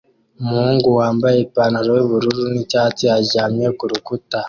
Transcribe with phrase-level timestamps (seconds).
[0.41, 4.37] Umuhungu wambaye ipantaro yubururu nicyatsi aryamye kurukuta